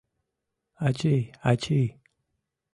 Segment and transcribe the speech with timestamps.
[0.87, 1.87] Ачий, ачий!